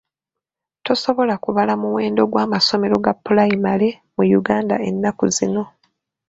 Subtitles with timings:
[0.85, 5.63] Tosobola kubala muwendo gw'amasomero ga pulayimale mu Uganda ennaku zino.